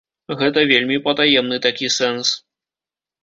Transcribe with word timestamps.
Гэта 0.37 0.61
вельмі 0.71 0.95
патаемны 1.07 1.59
такі 1.67 1.89
сэнс. 1.97 2.27